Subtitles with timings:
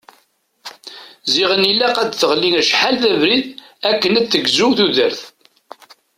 [1.33, 3.45] Ziɣen ilaq ad teɣli acḥal d abrid
[3.89, 5.21] akken ad tegzu tudert.